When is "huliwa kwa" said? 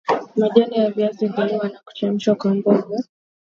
1.27-1.79